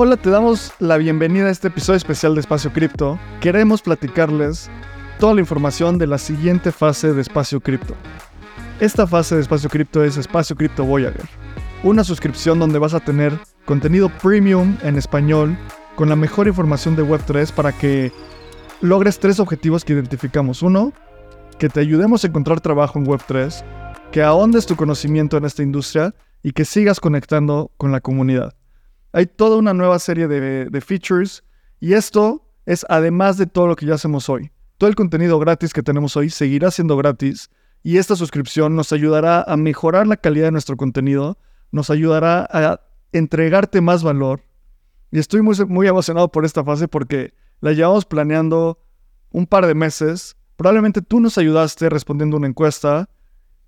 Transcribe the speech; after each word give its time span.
Hola, 0.00 0.16
te 0.16 0.30
damos 0.30 0.70
la 0.78 0.96
bienvenida 0.96 1.46
a 1.46 1.50
este 1.50 1.66
episodio 1.66 1.96
especial 1.96 2.32
de 2.36 2.40
Espacio 2.40 2.72
Cripto. 2.72 3.18
Queremos 3.40 3.82
platicarles 3.82 4.70
toda 5.18 5.34
la 5.34 5.40
información 5.40 5.98
de 5.98 6.06
la 6.06 6.18
siguiente 6.18 6.70
fase 6.70 7.12
de 7.12 7.20
Espacio 7.20 7.60
Cripto. 7.60 7.96
Esta 8.78 9.08
fase 9.08 9.34
de 9.34 9.40
Espacio 9.40 9.68
Cripto 9.68 10.04
es 10.04 10.16
Espacio 10.16 10.54
Cripto 10.54 10.84
Voyager, 10.84 11.28
una 11.82 12.04
suscripción 12.04 12.60
donde 12.60 12.78
vas 12.78 12.94
a 12.94 13.00
tener 13.00 13.36
contenido 13.64 14.08
premium 14.22 14.76
en 14.84 14.96
español 14.96 15.58
con 15.96 16.08
la 16.08 16.14
mejor 16.14 16.46
información 16.46 16.94
de 16.94 17.02
Web3 17.02 17.50
para 17.50 17.72
que 17.72 18.12
logres 18.80 19.18
tres 19.18 19.40
objetivos 19.40 19.84
que 19.84 19.94
identificamos. 19.94 20.62
Uno, 20.62 20.92
que 21.58 21.68
te 21.68 21.80
ayudemos 21.80 22.22
a 22.22 22.28
encontrar 22.28 22.60
trabajo 22.60 23.00
en 23.00 23.04
Web3, 23.04 23.64
que 24.12 24.22
ahondes 24.22 24.64
tu 24.64 24.76
conocimiento 24.76 25.36
en 25.36 25.44
esta 25.44 25.64
industria 25.64 26.14
y 26.40 26.52
que 26.52 26.64
sigas 26.64 27.00
conectando 27.00 27.72
con 27.76 27.90
la 27.90 28.00
comunidad. 28.00 28.57
Hay 29.12 29.26
toda 29.26 29.56
una 29.56 29.72
nueva 29.72 29.98
serie 29.98 30.28
de, 30.28 30.80
features 30.80 31.42
y 31.80 31.94
esto 31.94 32.46
es 32.66 32.84
además 32.88 33.38
de 33.38 33.46
todo 33.46 33.66
lo 33.66 33.76
que 33.76 33.86
ya 33.86 33.94
hacemos 33.94 34.28
hoy. 34.28 34.50
Todo 34.76 34.90
el 34.90 34.96
contenido 34.96 35.38
gratis 35.38 35.72
que 35.72 35.82
tenemos 35.82 36.16
hoy 36.16 36.30
seguirá 36.30 36.70
siendo 36.70 36.96
gratis 36.96 37.50
y 37.82 37.96
esta 37.96 38.16
suscripción 38.16 38.76
nos 38.76 38.92
ayudará 38.92 39.42
a 39.42 39.56
mejorar 39.56 40.06
la 40.06 40.16
calidad 40.16 40.46
de 40.46 40.52
nuestro 40.52 40.76
contenido, 40.76 41.38
nos 41.72 41.90
ayudará 41.90 42.46
a 42.50 42.80
entregarte 43.12 43.80
más 43.80 44.02
valor. 44.02 44.42
Y 45.10 45.18
estoy 45.18 45.40
muy, 45.40 45.56
muy 45.66 45.88
emocionado 45.88 46.30
por 46.30 46.44
esta 46.44 46.62
fase 46.62 46.86
porque 46.86 47.32
la 47.60 47.72
llevamos 47.72 48.04
planeando 48.04 48.78
un 49.30 49.46
par 49.46 49.66
de 49.66 49.74
meses. 49.74 50.36
Probablemente 50.56 51.00
tú 51.00 51.20
nos 51.20 51.38
ayudaste 51.38 51.88
respondiendo 51.88 52.36
una 52.36 52.48
encuesta. 52.48 53.08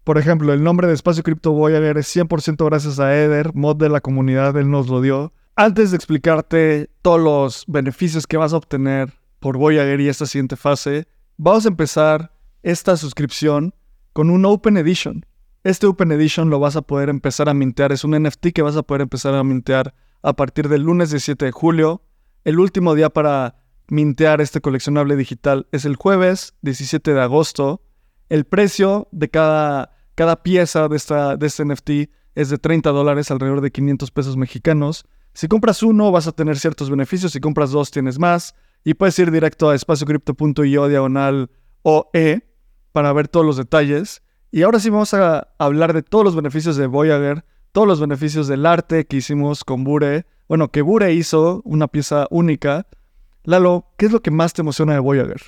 Por 0.04 0.18
ejemplo, 0.18 0.52
el 0.52 0.62
nombre 0.62 0.86
de 0.86 0.94
Espacio 0.94 1.22
Cripto 1.22 1.52
Voyager 1.52 1.98
es 1.98 2.14
100% 2.14 2.64
gracias 2.64 2.98
a 3.00 3.14
Eder, 3.14 3.54
mod 3.54 3.76
de 3.76 3.88
la 3.88 4.00
comunidad, 4.00 4.56
él 4.56 4.70
nos 4.70 4.88
lo 4.88 5.00
dio. 5.00 5.32
Antes 5.56 5.90
de 5.90 5.96
explicarte 5.96 6.90
todos 7.02 7.20
los 7.20 7.64
beneficios 7.66 8.26
que 8.26 8.38
vas 8.38 8.52
a 8.52 8.56
obtener 8.56 9.12
por 9.40 9.58
Voyager 9.58 10.00
y 10.00 10.08
esta 10.08 10.26
siguiente 10.26 10.56
fase, 10.56 11.06
vamos 11.36 11.66
a 11.66 11.68
empezar 11.68 12.32
esta 12.62 12.96
suscripción 12.96 13.74
con 14.12 14.30
un 14.30 14.44
Open 14.44 14.76
Edition. 14.76 15.26
Este 15.64 15.86
Open 15.86 16.12
Edition 16.12 16.48
lo 16.48 16.58
vas 16.58 16.76
a 16.76 16.82
poder 16.82 17.10
empezar 17.10 17.48
a 17.48 17.54
mintear, 17.54 17.92
es 17.92 18.04
un 18.04 18.12
NFT 18.12 18.48
que 18.54 18.62
vas 18.62 18.76
a 18.76 18.82
poder 18.82 19.02
empezar 19.02 19.34
a 19.34 19.44
mintear 19.44 19.94
a 20.22 20.32
partir 20.34 20.68
del 20.68 20.82
lunes 20.82 21.10
17 21.10 21.44
de 21.44 21.52
julio. 21.52 22.02
El 22.44 22.58
último 22.58 22.94
día 22.94 23.10
para 23.10 23.56
mintear 23.88 24.40
este 24.40 24.60
coleccionable 24.60 25.16
digital 25.16 25.66
es 25.72 25.84
el 25.84 25.96
jueves 25.96 26.54
17 26.62 27.12
de 27.12 27.20
agosto. 27.20 27.82
El 28.30 28.46
precio 28.46 29.08
de 29.12 29.28
cada, 29.28 29.94
cada 30.14 30.42
pieza 30.42 30.88
de, 30.88 30.96
esta, 30.96 31.36
de 31.36 31.46
este 31.46 31.64
NFT 31.66 31.90
es 32.34 32.48
de 32.48 32.56
30 32.56 32.88
dólares, 32.90 33.30
alrededor 33.30 33.60
de 33.60 33.70
500 33.70 34.10
pesos 34.10 34.38
mexicanos. 34.38 35.04
Si 35.34 35.46
compras 35.46 35.82
uno 35.82 36.10
vas 36.10 36.26
a 36.26 36.32
tener 36.32 36.58
ciertos 36.58 36.88
beneficios, 36.88 37.32
si 37.32 37.40
compras 37.40 37.70
dos 37.70 37.90
tienes 37.90 38.18
más 38.18 38.54
y 38.84 38.94
puedes 38.94 39.18
ir 39.18 39.30
directo 39.30 39.68
a 39.68 39.74
espaciocrypto.io 39.74 40.88
diagonal 40.88 41.50
OE 41.82 42.48
para 42.92 43.12
ver 43.12 43.28
todos 43.28 43.44
los 43.44 43.58
detalles. 43.58 44.22
Y 44.50 44.62
ahora 44.62 44.80
sí 44.80 44.88
vamos 44.88 45.12
a 45.12 45.48
hablar 45.58 45.92
de 45.92 46.02
todos 46.02 46.24
los 46.24 46.34
beneficios 46.34 46.76
de 46.76 46.86
Voyager, 46.86 47.44
todos 47.72 47.86
los 47.86 48.00
beneficios 48.00 48.48
del 48.48 48.64
arte 48.64 49.04
que 49.04 49.18
hicimos 49.18 49.64
con 49.64 49.84
Bure. 49.84 50.24
Bueno, 50.48 50.70
que 50.70 50.80
Bure 50.80 51.12
hizo 51.12 51.60
una 51.66 51.88
pieza 51.88 52.26
única 52.30 52.86
Lalo, 53.44 53.86
¿qué 53.96 54.06
es 54.06 54.12
lo 54.12 54.20
que 54.20 54.30
más 54.30 54.52
te 54.52 54.60
emociona 54.60 54.92
de 54.92 54.98
Voyager? 54.98 55.40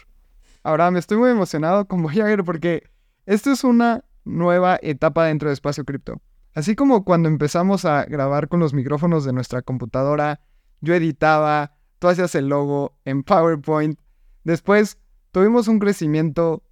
Ahora 0.62 0.90
me 0.90 0.98
estoy 0.98 1.18
muy 1.18 1.30
emocionado 1.30 1.86
con 1.86 2.02
Voyager 2.02 2.44
porque 2.44 2.84
esto 3.26 3.50
es 3.50 3.64
una 3.64 4.04
nueva 4.24 4.78
etapa 4.80 5.26
dentro 5.26 5.48
de 5.48 5.54
Espacio 5.54 5.84
Cripto. 5.84 6.20
Así 6.54 6.76
como 6.76 7.04
cuando 7.04 7.28
empezamos 7.28 7.84
a 7.84 8.04
grabar 8.04 8.48
con 8.48 8.60
los 8.60 8.74
micrófonos 8.74 9.24
de 9.24 9.32
nuestra 9.32 9.62
computadora, 9.62 10.40
yo 10.80 10.94
editaba, 10.94 11.74
tú 11.98 12.08
hacías 12.08 12.34
el 12.34 12.48
logo 12.48 12.98
en 13.04 13.22
PowerPoint. 13.22 13.98
Después 14.44 14.98
tuvimos 15.30 15.68
un 15.68 15.78
crecimiento 15.78 16.62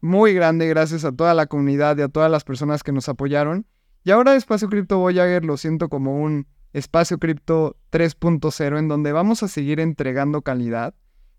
muy 0.00 0.34
grande 0.34 0.68
gracias 0.68 1.04
a 1.04 1.12
toda 1.12 1.34
la 1.34 1.46
comunidad 1.46 1.96
y 1.98 2.02
a 2.02 2.08
todas 2.08 2.30
las 2.30 2.44
personas 2.44 2.82
que 2.82 2.92
nos 2.92 3.08
apoyaron. 3.08 3.66
Y 4.04 4.10
ahora 4.10 4.36
Espacio 4.36 4.68
Cripto 4.68 4.98
Voyager 4.98 5.44
lo 5.44 5.56
siento 5.56 5.88
como 5.88 6.22
un 6.22 6.46
Espacio 6.72 7.18
Cripto 7.18 7.76
3.0 7.90 8.78
en 8.78 8.88
donde 8.88 9.12
vamos 9.12 9.42
a 9.42 9.48
seguir 9.48 9.80
entregando 9.80 10.42
calidad, 10.42 10.94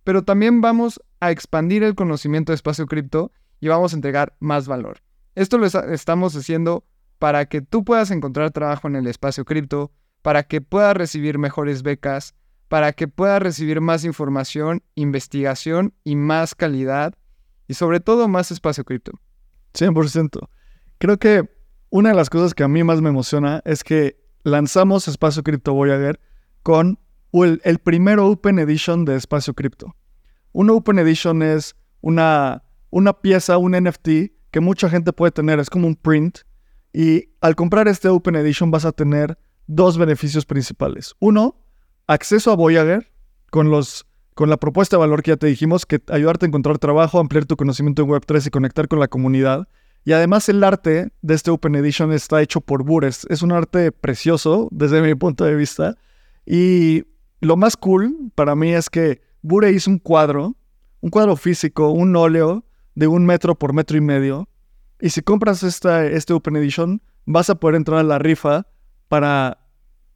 pero 0.08 0.24
también 0.24 0.62
vamos 0.62 1.02
a 1.20 1.32
expandir 1.32 1.84
el 1.84 1.94
conocimiento 1.94 2.54
de 2.54 2.56
Espacio 2.56 2.86
Cripto 2.86 3.34
y 3.60 3.68
vamos 3.68 3.92
a 3.92 3.98
entregar 3.98 4.38
más 4.40 4.66
valor. 4.66 5.02
Esto 5.36 5.58
lo 5.58 5.66
estamos 5.66 6.34
haciendo 6.34 6.86
para 7.20 7.48
que 7.48 7.60
tú 7.60 7.84
puedas 7.84 8.10
encontrar 8.12 8.52
trabajo 8.52 8.88
en 8.88 8.96
el 8.96 9.06
espacio 9.06 9.44
cripto, 9.44 9.92
para 10.22 10.44
que 10.44 10.62
puedas 10.62 10.96
recibir 10.96 11.38
mejores 11.40 11.84
becas, 11.84 12.36
para 12.70 12.94
que 12.94 13.10
puedas 13.10 13.42
recibir 13.42 13.82
más 13.82 14.06
información, 14.06 14.82
investigación 14.96 15.94
y 16.06 16.16
más 16.16 16.56
calidad 16.56 17.14
y 17.68 17.74
sobre 17.74 18.00
todo 18.00 18.30
más 18.30 18.50
espacio 18.50 18.86
cripto. 18.86 19.12
100%. 19.74 20.48
Creo 21.00 21.18
que 21.18 21.50
una 21.90 22.12
de 22.12 22.16
las 22.16 22.30
cosas 22.30 22.54
que 22.54 22.64
a 22.64 22.70
mí 22.70 22.82
más 22.82 23.02
me 23.02 23.10
emociona 23.10 23.62
es 23.66 23.84
que 23.84 24.24
lanzamos 24.44 25.10
Espacio 25.10 25.44
Cripto 25.44 25.74
Voyager 25.74 26.22
con 26.64 26.98
el, 27.32 27.62
el 27.64 27.80
primer 27.80 28.20
Open 28.20 28.60
Edition 28.60 29.06
de 29.06 29.16
Espacio 29.16 29.54
Cripto. 29.54 29.96
Un 30.52 30.70
Open 30.70 31.00
Edition 31.00 31.44
es 31.44 31.76
una, 32.02 32.64
una 32.90 33.14
pieza, 33.14 33.58
un 33.58 33.74
NFT 33.74 34.10
que 34.52 34.60
mucha 34.60 34.90
gente 34.90 35.14
puede 35.14 35.32
tener, 35.32 35.60
es 35.60 35.70
como 35.70 35.88
un 35.88 35.96
print. 35.96 36.40
Y 36.94 37.30
al 37.42 37.56
comprar 37.56 37.88
este 37.88 38.08
Open 38.08 38.36
Edition 38.36 38.72
vas 38.72 38.86
a 38.86 38.92
tener 38.92 39.38
dos 39.68 39.98
beneficios 39.98 40.46
principales. 40.46 41.14
Uno, 41.20 41.60
acceso 42.08 42.52
a 42.52 42.56
Voyager 42.56 43.12
con, 43.52 43.70
los, 43.70 44.08
con 44.34 44.50
la 44.50 44.58
propuesta 44.58 44.96
de 44.96 45.02
valor 45.02 45.22
que 45.22 45.32
ya 45.32 45.38
te 45.38 45.48
dijimos, 45.48 45.86
que 45.86 46.02
ayudarte 46.08 46.46
a 46.46 46.48
encontrar 46.48 46.80
trabajo, 46.80 47.20
ampliar 47.20 47.46
tu 47.46 47.58
conocimiento 47.58 48.02
en 48.02 48.10
Web3 48.10 48.48
y 48.48 48.50
conectar 48.50 48.88
con 48.88 49.00
la 49.00 49.08
comunidad. 49.08 49.68
Y 50.06 50.14
además 50.14 50.48
el 50.48 50.64
arte 50.64 51.12
de 51.22 51.34
este 51.34 51.52
Open 51.52 51.76
Edition 51.76 52.14
está 52.14 52.42
hecho 52.42 52.62
por 52.62 52.84
Bures. 52.84 53.28
Es 53.30 53.42
un 53.42 53.52
arte 53.52 53.92
precioso 53.92 54.70
desde 54.72 55.02
mi 55.02 55.14
punto 55.16 55.44
de 55.44 55.56
vista. 55.56 55.98
Y 56.46 57.04
lo 57.42 57.58
más 57.58 57.78
cool 57.78 58.32
para 58.36 58.56
mí 58.56 58.74
es 58.74 58.90
que 58.90 59.22
Bure 59.42 59.72
hizo 59.72 59.90
un 59.90 60.00
cuadro, 60.00 60.56
un 61.02 61.10
cuadro 61.10 61.36
físico, 61.36 61.90
un 61.90 62.16
óleo 62.16 62.66
de 62.96 63.08
un 63.08 63.26
metro 63.26 63.56
por 63.56 63.74
metro 63.74 63.98
y 63.98 64.02
medio. 64.02 64.50
Y 65.00 65.12
si 65.12 65.22
compras 65.22 65.64
esta, 65.64 66.06
este 66.06 66.34
Open 66.34 66.56
Edition, 66.56 67.02
vas 67.26 67.50
a 67.50 67.56
poder 67.56 67.76
entrar 67.76 68.00
a 68.00 68.04
la 68.04 68.20
rifa 68.20 68.66
para 69.08 69.60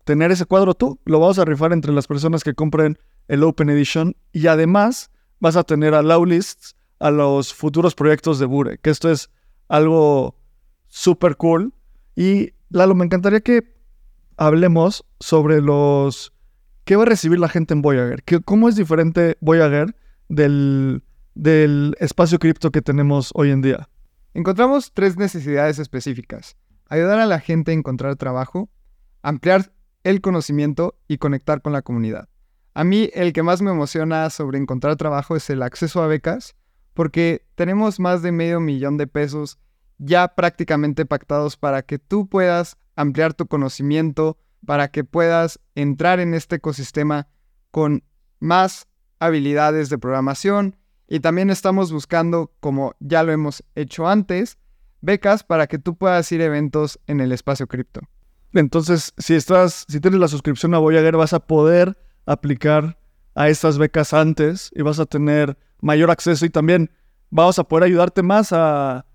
tener 0.03 0.31
ese 0.31 0.45
cuadro 0.45 0.73
tú. 0.73 0.99
Lo 1.05 1.19
vamos 1.19 1.37
a 1.37 1.45
rifar 1.45 1.73
entre 1.73 1.93
las 1.93 2.07
personas 2.07 2.43
que 2.43 2.55
compren 2.55 2.97
el 3.27 3.43
Open 3.43 3.69
Edition. 3.69 4.15
Y 4.31 4.47
además 4.47 5.11
vas 5.39 5.55
a 5.55 5.63
tener 5.63 5.93
a 5.93 6.01
Lowlists 6.01 6.75
a 6.99 7.11
los 7.11 7.53
futuros 7.53 7.95
proyectos 7.95 8.39
de 8.39 8.45
Bure, 8.45 8.77
que 8.77 8.89
esto 8.89 9.09
es 9.11 9.29
algo 9.67 10.35
súper 10.87 11.35
cool. 11.37 11.73
Y 12.15 12.53
Lalo, 12.69 12.95
me 12.95 13.05
encantaría 13.05 13.41
que 13.41 13.61
hablemos 14.37 15.05
sobre 15.19 15.61
los... 15.61 16.33
¿Qué 16.91 16.97
va 16.97 17.03
a 17.03 17.05
recibir 17.05 17.39
la 17.39 17.47
gente 17.47 17.73
en 17.73 17.81
Voyager? 17.81 18.21
¿Cómo 18.43 18.67
es 18.67 18.75
diferente 18.75 19.37
Voyager 19.39 19.95
del, 20.27 21.05
del 21.35 21.95
espacio 22.01 22.37
cripto 22.37 22.69
que 22.69 22.81
tenemos 22.81 23.31
hoy 23.33 23.49
en 23.51 23.61
día? 23.61 23.87
Encontramos 24.33 24.91
tres 24.93 25.15
necesidades 25.15 25.79
específicas. 25.79 26.57
Ayudar 26.89 27.19
a 27.19 27.25
la 27.25 27.39
gente 27.39 27.71
a 27.71 27.75
encontrar 27.75 28.17
trabajo, 28.17 28.69
ampliar 29.21 29.71
el 30.03 30.19
conocimiento 30.19 30.99
y 31.07 31.17
conectar 31.17 31.61
con 31.61 31.71
la 31.71 31.81
comunidad. 31.81 32.27
A 32.73 32.83
mí 32.83 33.09
el 33.13 33.31
que 33.31 33.41
más 33.41 33.61
me 33.61 33.71
emociona 33.71 34.29
sobre 34.29 34.57
encontrar 34.57 34.97
trabajo 34.97 35.37
es 35.37 35.49
el 35.49 35.63
acceso 35.63 36.03
a 36.03 36.07
becas 36.07 36.57
porque 36.93 37.47
tenemos 37.55 38.01
más 38.01 38.21
de 38.21 38.33
medio 38.33 38.59
millón 38.59 38.97
de 38.97 39.07
pesos 39.07 39.59
ya 39.97 40.27
prácticamente 40.35 41.05
pactados 41.05 41.55
para 41.55 41.83
que 41.83 41.99
tú 41.99 42.27
puedas 42.27 42.75
ampliar 42.97 43.33
tu 43.33 43.47
conocimiento, 43.47 44.37
para 44.65 44.89
que 44.89 45.03
puedas 45.03 45.59
entrar 45.75 46.19
en 46.19 46.33
este 46.33 46.57
ecosistema 46.57 47.27
con 47.71 48.03
más 48.39 48.87
habilidades 49.19 49.89
de 49.89 49.97
programación 49.97 50.75
y 51.07 51.19
también 51.19 51.49
estamos 51.49 51.91
buscando, 51.91 52.53
como 52.59 52.95
ya 52.99 53.23
lo 53.23 53.31
hemos 53.31 53.63
hecho 53.75 54.07
antes, 54.07 54.57
becas 55.01 55.43
para 55.43 55.67
que 55.67 55.77
tú 55.77 55.95
puedas 55.97 56.31
ir 56.31 56.41
a 56.41 56.45
eventos 56.45 56.99
en 57.07 57.19
el 57.19 57.31
espacio 57.31 57.67
cripto. 57.67 58.01
Entonces, 58.53 59.13
si 59.17 59.35
estás, 59.35 59.85
si 59.87 59.99
tienes 59.99 60.19
la 60.19 60.27
suscripción 60.27 60.73
a 60.73 60.79
Voyager, 60.79 61.17
vas 61.17 61.33
a 61.33 61.39
poder 61.39 61.97
aplicar 62.25 62.97
a 63.35 63.49
estas 63.49 63.77
becas 63.77 64.13
antes 64.13 64.71
y 64.73 64.81
vas 64.83 64.99
a 64.99 65.05
tener 65.05 65.57
mayor 65.81 66.11
acceso 66.11 66.45
y 66.45 66.49
también 66.49 66.91
vamos 67.29 67.59
a 67.59 67.63
poder 67.63 67.85
ayudarte 67.85 68.23
más 68.23 68.49
a, 68.51 69.05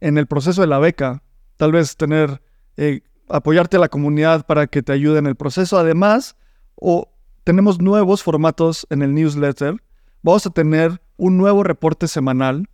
en 0.00 0.18
el 0.18 0.26
proceso 0.26 0.60
de 0.60 0.66
la 0.66 0.78
beca. 0.78 1.22
Tal 1.56 1.72
vez 1.72 1.96
tener, 1.96 2.42
eh, 2.76 3.02
apoyarte 3.28 3.76
a 3.76 3.80
la 3.80 3.88
comunidad 3.88 4.46
para 4.46 4.66
que 4.66 4.82
te 4.82 4.92
ayude 4.92 5.18
en 5.18 5.26
el 5.26 5.36
proceso. 5.36 5.78
Además, 5.78 6.36
o 6.76 7.10
tenemos 7.44 7.80
nuevos 7.80 8.22
formatos 8.22 8.86
en 8.90 9.02
el 9.02 9.14
newsletter. 9.14 9.82
Vamos 10.22 10.46
a 10.46 10.50
tener 10.50 11.00
un 11.16 11.36
nuevo 11.36 11.62
reporte 11.62 12.08
semanal 12.08 12.68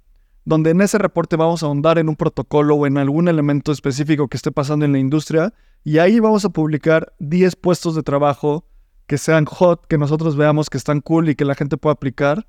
donde 0.44 0.70
en 0.70 0.80
ese 0.80 0.98
reporte 0.98 1.36
vamos 1.36 1.62
a 1.62 1.66
ahondar 1.66 1.98
en 1.98 2.08
un 2.08 2.16
protocolo 2.16 2.74
o 2.74 2.86
en 2.86 2.98
algún 2.98 3.28
elemento 3.28 3.72
específico 3.72 4.28
que 4.28 4.36
esté 4.36 4.50
pasando 4.50 4.84
en 4.84 4.92
la 4.92 4.98
industria 4.98 5.52
y 5.84 5.98
ahí 5.98 6.18
vamos 6.18 6.44
a 6.44 6.50
publicar 6.50 7.12
10 7.18 7.56
puestos 7.56 7.94
de 7.94 8.02
trabajo 8.02 8.66
que 9.06 9.18
sean 9.18 9.44
hot, 9.44 9.86
que 9.86 9.98
nosotros 9.98 10.36
veamos 10.36 10.70
que 10.70 10.78
están 10.78 11.00
cool 11.00 11.28
y 11.28 11.34
que 11.34 11.44
la 11.44 11.54
gente 11.54 11.76
pueda 11.76 11.94
aplicar. 11.94 12.46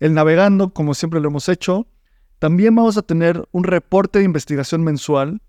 El 0.00 0.14
navegando, 0.14 0.74
como 0.74 0.94
siempre 0.94 1.20
lo 1.20 1.28
hemos 1.28 1.48
hecho. 1.48 1.86
También 2.38 2.74
vamos 2.74 2.98
a 2.98 3.02
tener 3.02 3.48
un 3.52 3.64
reporte 3.64 4.18
de 4.18 4.24
investigación 4.24 4.84
mensual. 4.84 5.40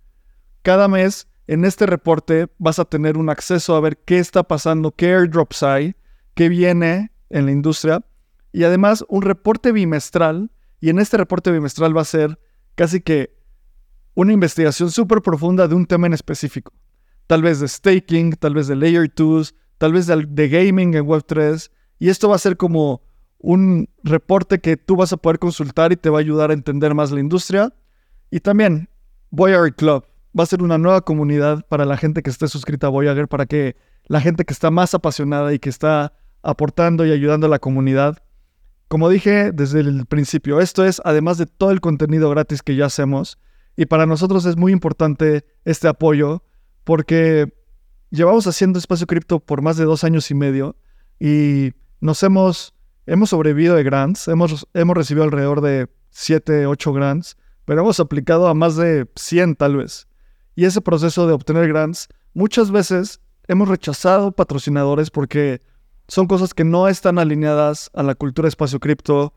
Cada 0.62 0.88
mes 0.88 1.28
en 1.48 1.66
este 1.66 1.86
reporte 1.86 2.48
vas 2.58 2.80
a 2.80 2.86
tener 2.86 3.18
un 3.18 3.30
acceso 3.30 3.76
a 3.76 3.80
ver 3.80 3.98
qué 3.98 4.20
está 4.20 4.44
pasando, 4.44 4.92
qué 4.92 5.14
airdrops 5.14 5.64
hay, 5.64 5.96
qué 6.34 6.50
viene 6.50 7.12
en 7.30 7.46
la 7.46 7.52
industria. 7.52 8.04
Y 8.52 8.64
además 8.64 9.06
un 9.10 9.22
reporte 9.22 9.72
bimestral 9.72 10.52
y 10.80 10.90
en 10.90 11.00
este 11.00 11.18
reporte 11.18 11.52
bimestral 11.52 11.96
va 11.96 12.02
a 12.02 12.06
ser 12.06 12.40
casi 12.76 13.02
que 13.02 13.36
una 14.16 14.34
investigación 14.34 14.92
súper 14.92 15.22
profunda 15.22 15.68
de 15.68 15.76
un 15.76 15.86
tema 15.86 16.08
en 16.08 16.14
específico. 16.14 16.74
Tal 17.28 17.42
vez 17.42 17.60
de 17.60 17.68
staking, 17.68 18.34
tal 18.34 18.54
vez 18.54 18.68
de 18.68 18.76
layer 18.76 19.12
2, 19.14 19.56
tal 19.78 19.94
vez 19.94 20.08
de, 20.08 20.50
gaming 20.50 20.96
en 20.96 21.06
Web3. 21.06 21.70
Y 22.00 22.10
esto 22.10 22.30
va 22.30 22.36
a 22.36 22.40
ser 22.40 22.58
como 22.58 23.02
un 23.40 23.90
reporte 24.04 24.60
que 24.60 24.78
tú 24.78 24.96
vas 24.96 25.12
a 25.14 25.18
poder 25.18 25.38
consultar 25.38 25.92
y 25.92 25.98
te 25.98 26.10
va 26.10 26.20
a 26.20 26.22
ayudar 26.22 26.50
a 26.50 26.54
entender 26.54 26.94
más 26.96 27.12
la 27.12 27.20
industria. 27.20 27.74
Y 28.32 28.40
también 28.40 28.90
Voyager 29.32 29.76
Club 29.76 30.06
va 30.38 30.44
a 30.44 30.48
ser 30.48 30.62
una 30.62 30.78
nueva 30.78 31.02
comunidad 31.02 31.66
para 31.68 31.86
la 31.86 31.98
gente 31.98 32.22
que 32.22 32.30
esté 32.30 32.48
suscrita 32.48 32.88
a 32.88 32.90
Voyager, 32.90 33.28
para 33.28 33.46
que 33.46 33.76
la 34.08 34.22
gente 34.22 34.46
que 34.46 34.54
está 34.54 34.72
más 34.72 34.94
apasionada 34.94 35.54
y 35.54 35.60
que 35.60 35.70
está 35.70 36.14
aportando 36.44 37.06
y 37.06 37.12
ayudando 37.12 37.48
a 37.48 37.50
la 37.50 37.60
comunidad 37.60 38.22
como 38.88 39.10
dije 39.10 39.52
desde 39.52 39.80
el 39.80 40.06
principio, 40.06 40.62
esto 40.62 40.86
es 40.86 41.02
además 41.04 41.38
de 41.38 41.48
todo 41.48 41.72
el 41.72 41.82
contenido 41.82 42.30
gratis 42.30 42.62
que 42.62 42.76
ya 42.76 42.86
hacemos 42.86 43.40
y 43.76 43.88
para 43.88 44.06
nosotros 44.06 44.46
es 44.46 44.58
muy 44.58 44.72
importante 44.72 45.44
este 45.66 45.88
apoyo 45.88 46.44
porque 46.84 47.52
llevamos 48.12 48.46
haciendo 48.48 48.78
espacio 48.78 49.08
cripto 49.08 49.40
por 49.40 49.62
más 49.62 49.78
de 49.78 49.86
dos 49.86 50.04
años 50.04 50.30
y 50.30 50.36
medio 50.36 50.76
y 51.20 51.72
nos 52.00 52.22
hemos, 52.22 52.76
hemos 53.08 53.32
sobrevivido 53.32 53.76
de 53.76 53.84
grants, 53.84 54.28
hemos, 54.28 54.68
hemos 54.74 54.96
recibido 54.96 55.24
alrededor 55.24 55.62
de 55.62 55.90
7, 56.12 56.68
8 56.68 56.94
grants, 56.94 57.38
pero 57.66 57.82
hemos 57.82 58.00
aplicado 58.00 58.48
a 58.48 58.54
más 58.54 58.76
de 58.76 59.10
100 59.16 59.56
tal 59.56 59.78
vez. 59.78 60.08
Y 60.56 60.66
ese 60.66 60.82
proceso 60.82 61.28
de 61.28 61.34
obtener 61.34 61.68
grants, 61.68 62.08
muchas 62.34 62.72
veces 62.72 63.20
hemos 63.48 63.68
rechazado 63.68 64.32
patrocinadores 64.32 65.12
porque 65.12 65.62
son 66.08 66.28
cosas 66.28 66.54
que 66.54 66.64
no 66.64 66.88
están 66.88 67.20
alineadas 67.20 67.90
a 67.94 68.04
la 68.04 68.16
cultura 68.16 68.48
espacio 68.48 68.80
cripto, 68.80 69.34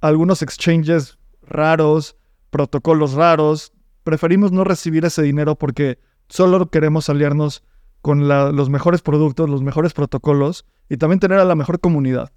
algunos 0.00 0.42
exchanges 0.42 1.18
raros, 1.42 2.16
protocolos 2.50 3.12
raros. 3.12 3.72
Preferimos 4.04 4.52
no 4.52 4.64
recibir 4.64 5.04
ese 5.04 5.22
dinero 5.22 5.56
porque 5.56 5.98
solo 6.28 6.70
queremos 6.70 7.08
aliarnos 7.08 7.62
con 8.00 8.28
los 8.28 8.70
mejores 8.70 9.02
productos, 9.02 9.48
los 9.48 9.62
mejores 9.62 9.92
protocolos 9.92 10.66
y 10.88 10.98
también 10.98 11.20
tener 11.20 11.38
a 11.38 11.44
la 11.44 11.54
mejor 11.54 11.80
comunidad. 11.80 12.32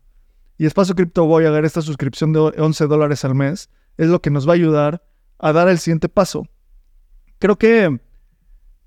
Y 0.57 0.65
Espacio 0.65 0.95
Cripto 0.95 1.25
voy 1.25 1.45
a 1.45 1.51
dar 1.51 1.65
esta 1.65 1.81
suscripción 1.81 2.33
de 2.33 2.39
11 2.39 2.87
dólares 2.87 3.23
al 3.25 3.35
mes. 3.35 3.69
Es 3.97 4.07
lo 4.07 4.21
que 4.21 4.31
nos 4.31 4.47
va 4.47 4.53
a 4.53 4.55
ayudar 4.55 5.03
a 5.39 5.53
dar 5.53 5.67
el 5.67 5.77
siguiente 5.77 6.09
paso. 6.09 6.47
Creo 7.37 7.57
que 7.57 7.99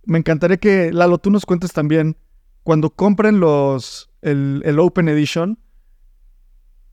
me 0.05 0.19
encantaría 0.19 0.57
que, 0.57 0.93
Lalo, 0.93 1.19
tú 1.19 1.31
nos 1.31 1.47
cuentes 1.47 1.73
también, 1.73 2.17
cuando 2.63 2.91
compren 2.91 3.41
los, 3.41 4.11
el, 4.23 4.79
Open 4.79 5.09
Edition, 5.09 5.59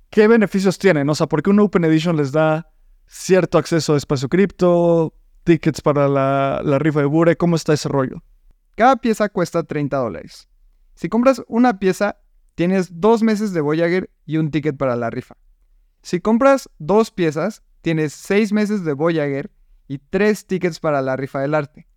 ¿qué 0.10 0.28
beneficios 0.28 0.78
tienen? 0.78 1.10
O 1.10 1.16
sea, 1.16 1.28
porque 1.28 1.50
un 1.50 1.60
Open 1.60 1.84
Edition 1.84 2.18
les 2.18 2.32
da 2.32 2.72
cierto 3.08 3.58
acceso 3.58 3.94
a 3.94 3.98
espacio 3.98 4.30
cripto, 4.30 5.14
tickets 5.44 5.82
para 5.82 6.08
la, 6.08 6.62
la 6.64 6.80
rifa 6.80 7.00
de 7.00 7.06
Bure, 7.06 7.38
¿cómo 7.38 7.56
está 7.56 7.74
ese 7.74 7.90
rollo? 7.90 8.24
Cada 8.76 8.98
pieza 8.98 9.30
cuesta 9.30 9.64
30 9.64 9.98
dólares. 9.98 10.48
Si 10.96 11.10
compras 11.10 11.42
una 11.48 11.80
pieza, 11.80 12.18
tienes 12.56 13.00
dos 13.00 13.24
meses 13.24 13.54
de 13.54 13.62
Voyager 13.62 14.10
y 14.26 14.38
un 14.38 14.52
ticket 14.52 14.78
para 14.78 14.96
la 14.96 15.10
rifa. 15.10 15.38
Si 16.02 16.20
compras 16.20 16.70
dos 16.80 17.12
piezas, 17.12 17.64
tienes 17.82 18.14
seis 18.14 18.52
meses 18.52 18.84
de 18.84 18.94
Voyager 18.94 19.52
y 19.88 20.00
tres 20.00 20.46
tickets 20.46 20.80
para 20.80 21.02
la 21.02 21.16
rifa 21.16 21.40
del 21.40 21.54
arte. 21.54 21.88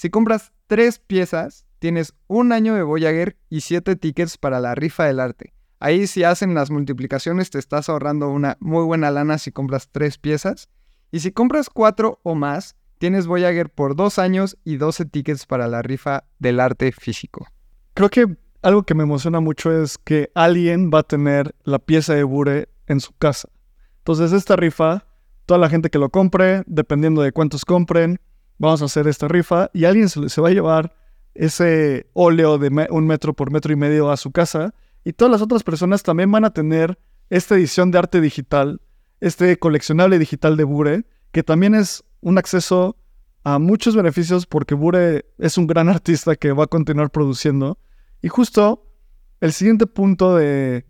Si 0.00 0.08
compras 0.08 0.54
tres 0.66 0.98
piezas, 0.98 1.66
tienes 1.78 2.14
un 2.26 2.52
año 2.52 2.74
de 2.74 2.82
Voyager 2.82 3.36
y 3.50 3.60
siete 3.60 3.96
tickets 3.96 4.38
para 4.38 4.58
la 4.58 4.74
rifa 4.74 5.04
del 5.04 5.20
arte. 5.20 5.52
Ahí 5.78 6.06
si 6.06 6.24
hacen 6.24 6.54
las 6.54 6.70
multiplicaciones 6.70 7.50
te 7.50 7.58
estás 7.58 7.90
ahorrando 7.90 8.30
una 8.30 8.56
muy 8.60 8.82
buena 8.84 9.10
lana 9.10 9.36
si 9.36 9.52
compras 9.52 9.90
tres 9.92 10.16
piezas. 10.16 10.70
Y 11.12 11.20
si 11.20 11.32
compras 11.32 11.68
cuatro 11.68 12.18
o 12.22 12.34
más, 12.34 12.76
tienes 12.96 13.26
Voyager 13.26 13.68
por 13.68 13.94
dos 13.94 14.18
años 14.18 14.56
y 14.64 14.78
12 14.78 15.04
tickets 15.04 15.44
para 15.44 15.68
la 15.68 15.82
rifa 15.82 16.24
del 16.38 16.60
arte 16.60 16.92
físico. 16.92 17.46
Creo 17.92 18.08
que 18.08 18.38
algo 18.62 18.84
que 18.84 18.94
me 18.94 19.02
emociona 19.02 19.40
mucho 19.40 19.70
es 19.70 19.98
que 19.98 20.30
alguien 20.34 20.90
va 20.90 21.00
a 21.00 21.02
tener 21.02 21.54
la 21.64 21.78
pieza 21.78 22.14
de 22.14 22.22
Bure 22.22 22.70
en 22.86 23.00
su 23.00 23.12
casa. 23.18 23.50
Entonces 23.98 24.32
esta 24.32 24.56
rifa, 24.56 25.04
toda 25.44 25.60
la 25.60 25.68
gente 25.68 25.90
que 25.90 25.98
lo 25.98 26.08
compre, 26.08 26.62
dependiendo 26.64 27.20
de 27.20 27.32
cuántos 27.32 27.66
compren, 27.66 28.18
vamos 28.60 28.82
a 28.82 28.84
hacer 28.84 29.08
esta 29.08 29.26
rifa 29.26 29.70
y 29.72 29.86
alguien 29.86 30.08
se, 30.10 30.40
va 30.40 30.48
a 30.48 30.52
llevar 30.52 30.94
ese 31.34 32.10
óleo 32.12 32.58
de 32.58 32.88
un 32.90 33.06
metro 33.06 33.32
por 33.32 33.50
metro 33.50 33.72
y 33.72 33.76
medio 33.76 34.10
a 34.10 34.18
su 34.18 34.32
casa. 34.32 34.74
Y 35.02 35.14
todas 35.14 35.32
las 35.32 35.40
otras 35.40 35.62
personas 35.62 36.02
también 36.02 36.30
van 36.30 36.44
a 36.44 36.52
tener 36.52 36.98
esta 37.30 37.54
edición 37.54 37.90
de 37.90 37.98
arte 37.98 38.20
digital, 38.20 38.82
este 39.20 39.58
coleccionable 39.58 40.18
digital 40.18 40.58
de 40.58 40.64
Bure, 40.64 41.06
que 41.32 41.42
también 41.42 41.74
es 41.74 42.04
un 42.20 42.36
acceso 42.36 42.98
a 43.44 43.58
muchos 43.58 43.96
beneficios 43.96 44.44
porque 44.44 44.74
Bure 44.74 45.24
es 45.38 45.56
un 45.56 45.66
gran 45.66 45.88
artista 45.96 46.36
que 46.36 46.52
va 46.52 46.64
a 46.64 46.66
continuar 46.66 47.10
produciendo. 47.10 47.78
Y 48.20 48.28
justo 48.28 48.92
el 49.40 49.54
siguiente 49.54 49.86
punto 49.86 50.36
de 50.36 50.84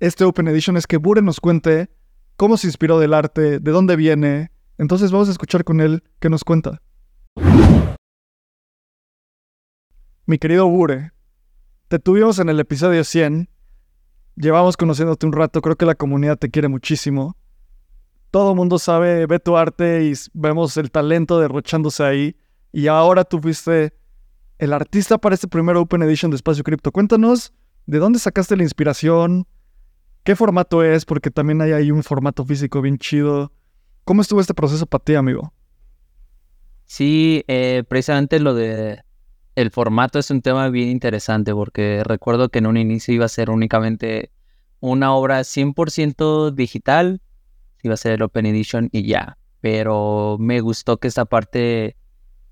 este 0.00 0.24
Open 0.24 0.48
Edition 0.48 0.78
es 0.78 0.86
que 0.86 0.96
Bure 0.96 1.20
nos 1.20 1.38
cuente 1.38 1.90
cómo 2.36 2.56
se 2.56 2.66
inspiró 2.66 2.98
del 2.98 3.12
arte, 3.12 3.60
de 3.60 3.70
dónde 3.72 3.94
viene. 3.94 4.52
Entonces 4.78 5.12
vamos 5.12 5.28
a 5.28 5.32
escuchar 5.32 5.64
con 5.64 5.82
él 5.82 6.02
qué 6.18 6.30
nos 6.30 6.44
cuenta. 6.44 6.80
Mi 10.26 10.38
querido 10.38 10.66
Bure, 10.66 11.12
te 11.88 11.98
tuvimos 11.98 12.38
en 12.38 12.48
el 12.48 12.58
episodio 12.58 13.04
100. 13.04 13.50
Llevamos 14.36 14.78
conociéndote 14.78 15.26
un 15.26 15.32
rato, 15.32 15.60
creo 15.60 15.76
que 15.76 15.84
la 15.84 15.96
comunidad 15.96 16.38
te 16.38 16.48
quiere 16.48 16.68
muchísimo. 16.68 17.36
Todo 18.30 18.52
el 18.52 18.56
mundo 18.56 18.78
sabe, 18.78 19.26
ve 19.26 19.38
tu 19.38 19.54
arte 19.54 20.06
y 20.06 20.14
vemos 20.32 20.78
el 20.78 20.90
talento 20.90 21.38
derrochándose 21.38 22.04
ahí. 22.04 22.36
Y 22.72 22.86
ahora 22.86 23.24
tú 23.24 23.38
fuiste 23.38 23.92
el 24.56 24.72
artista 24.72 25.18
para 25.18 25.34
este 25.34 25.46
primer 25.46 25.76
Open 25.76 26.02
Edition 26.02 26.30
de 26.30 26.36
Espacio 26.36 26.64
Cripto. 26.64 26.90
Cuéntanos 26.90 27.52
de 27.84 27.98
dónde 27.98 28.18
sacaste 28.18 28.56
la 28.56 28.62
inspiración, 28.62 29.46
qué 30.22 30.34
formato 30.36 30.82
es, 30.82 31.04
porque 31.04 31.30
también 31.30 31.60
hay 31.60 31.72
ahí 31.72 31.90
un 31.90 32.02
formato 32.02 32.46
físico 32.46 32.80
bien 32.80 32.96
chido. 32.96 33.52
¿Cómo 34.04 34.22
estuvo 34.22 34.40
este 34.40 34.54
proceso 34.54 34.86
para 34.86 35.04
ti, 35.04 35.16
amigo? 35.16 35.52
Sí, 36.86 37.44
eh, 37.48 37.84
precisamente 37.88 38.40
lo 38.40 38.54
de 38.54 39.02
el 39.54 39.70
formato 39.70 40.18
es 40.18 40.30
un 40.30 40.42
tema 40.42 40.68
bien 40.68 40.88
interesante 40.88 41.52
porque 41.52 42.02
recuerdo 42.04 42.48
que 42.48 42.58
en 42.58 42.66
un 42.66 42.76
inicio 42.76 43.14
iba 43.14 43.24
a 43.24 43.28
ser 43.28 43.50
únicamente 43.50 44.32
una 44.80 45.14
obra 45.14 45.44
100% 45.44 46.50
digital, 46.50 47.22
iba 47.82 47.94
a 47.94 47.98
ser 47.98 48.12
el 48.12 48.22
Open 48.22 48.46
Edition 48.46 48.88
y 48.92 49.06
ya, 49.06 49.38
pero 49.60 50.36
me 50.40 50.60
gustó 50.60 50.98
que 50.98 51.08
esta 51.08 51.24
parte 51.24 51.96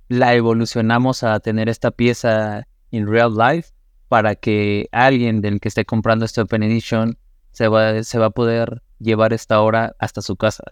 la 0.09 0.35
evolucionamos 0.35 1.25
a 1.25 1.41
tener 1.41 1.69
esta 1.69 1.91
pieza 1.91 2.67
en 2.91 3.07
real 3.07 3.35
life 3.37 3.71
para 4.09 4.35
que 4.35 4.89
alguien 4.93 5.41
del 5.41 5.61
que 5.61 5.69
esté 5.69 5.85
comprando 5.85 6.25
este 6.25 6.41
Open 6.41 6.63
Edition 6.63 7.19
se 7.51 7.69
va, 7.69 8.03
se 8.03 8.19
va 8.19 8.27
a 8.27 8.31
poder 8.31 8.83
llevar 8.99 9.33
esta 9.33 9.61
obra 9.61 9.95
hasta 9.99 10.23
su 10.23 10.37
casa. 10.37 10.65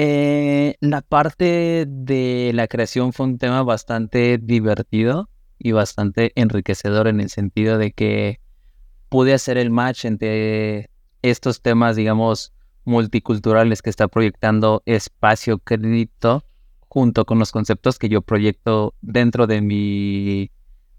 Eh, 0.00 0.76
la 0.78 1.00
parte 1.00 1.84
de 1.88 2.52
la 2.54 2.68
creación 2.68 3.12
fue 3.12 3.26
un 3.26 3.36
tema 3.36 3.64
bastante 3.64 4.38
divertido 4.38 5.28
y 5.58 5.72
bastante 5.72 6.30
enriquecedor 6.36 7.08
en 7.08 7.18
el 7.18 7.30
sentido 7.30 7.78
de 7.78 7.90
que 7.90 8.38
pude 9.08 9.34
hacer 9.34 9.58
el 9.58 9.70
match 9.70 10.04
entre 10.04 10.88
estos 11.22 11.62
temas, 11.62 11.96
digamos, 11.96 12.52
multiculturales 12.84 13.82
que 13.82 13.90
está 13.90 14.06
proyectando 14.06 14.84
Espacio 14.86 15.58
Crédito 15.58 16.44
junto 16.86 17.24
con 17.24 17.40
los 17.40 17.50
conceptos 17.50 17.98
que 17.98 18.08
yo 18.08 18.22
proyecto 18.22 18.94
dentro 19.00 19.48
de 19.48 19.62
mi, 19.62 20.52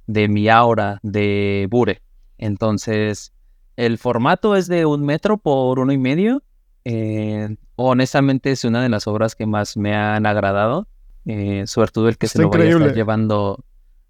de 0.08 0.27
mi 0.27 0.50
aura 0.50 1.00
de 1.03 1.70
Bure. 1.72 2.01
Entonces, 2.38 3.32
el 3.77 3.98
formato 3.98 4.58
es 4.58 4.68
de 4.68 4.86
un 4.86 5.06
metro 5.06 5.38
por 5.38 5.79
uno 5.79 5.94
y 5.94 5.98
medio. 5.98 6.44
Eh, 6.91 7.55
honestamente 7.75 8.50
es 8.51 8.65
una 8.65 8.81
de 8.81 8.89
las 8.89 9.05
obras 9.05 9.36
que 9.36 9.46
más 9.46 9.77
me 9.77 9.96
han 9.96 10.25
agradado. 10.25 10.88
Eh, 11.25 11.67
sobre 11.67 11.91
todo 11.91 12.10
el 12.10 12.17
que 12.17 12.27
se 12.27 12.41
lo 12.41 12.50
vaya 12.50 12.63
a 12.63 12.69
estar 12.69 12.96
llevando 12.96 13.63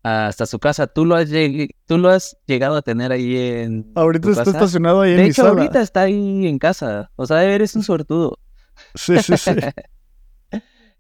hasta 0.04 0.46
su 0.46 0.60
casa. 0.60 0.88
¿Tú 0.88 1.06
lo 1.06 1.16
has, 1.16 1.30
tú 1.86 1.98
lo 1.98 2.10
has 2.10 2.38
llegado 2.46 2.78
a 2.78 2.82
tener 2.82 3.12
ahí 3.12 3.36
en. 3.36 3.92
Ahorita 3.96 4.30
está 4.30 4.44
estacionado 4.44 5.02
ahí 5.02 5.12
en 5.12 5.18
de 5.18 5.26
hecho, 5.26 5.48
ahorita 5.48 5.82
está 5.82 6.04
ahí 6.04 6.48
en 6.48 6.58
casa. 6.60 7.12
O 7.18 7.26
sea, 7.26 7.44
eres 7.44 7.76
un 7.76 7.84
suertudo. 7.84 8.40
Sí, 8.96 9.18
sí, 9.20 9.36
sí. 9.38 9.52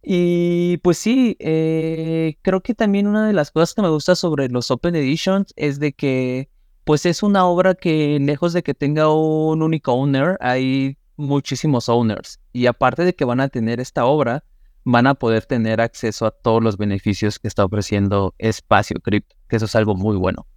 Y 0.01 0.77
pues 0.77 0.97
sí, 0.97 1.35
eh, 1.39 2.37
creo 2.41 2.61
que 2.61 2.73
también 2.73 3.05
una 3.05 3.27
de 3.27 3.33
las 3.33 3.51
cosas 3.51 3.73
que 3.73 3.81
me 3.81 3.89
gusta 3.89 4.15
sobre 4.15 4.47
los 4.47 4.71
Open 4.71 4.95
Editions 4.95 5.53
es 5.57 5.77
de 5.77 5.91
que 5.91 6.49
pues 6.85 7.05
es 7.05 7.21
una 7.21 7.45
obra 7.45 7.75
que 7.75 8.17
lejos 8.21 8.53
de 8.53 8.63
que 8.63 8.73
tenga 8.73 9.13
un 9.13 9.61
único 9.61 9.91
owner, 9.91 10.37
hay 10.39 10.97
muchísimos 11.19 11.89
owners. 11.89 12.39
Y 12.53 12.65
aparte 12.65 13.03
de 13.03 13.13
que 13.13 13.25
van 13.25 13.41
a 13.41 13.49
tener 13.49 13.79
esta 13.79 14.05
obra, 14.05 14.43
van 14.85 15.05
a 15.05 15.15
poder 15.15 15.45
tener 15.45 15.81
acceso 15.81 16.25
a 16.25 16.31
todos 16.31 16.63
los 16.63 16.77
beneficios 16.77 17.37
que 17.37 17.47
está 17.47 17.65
ofreciendo 17.65 18.33
Espacio 18.37 18.99
Crypto, 19.01 19.35
que 19.47 19.57
eso 19.57 19.65
es 19.65 19.75
algo 19.75 19.95
muy 19.95 20.17
bueno. 20.17 20.47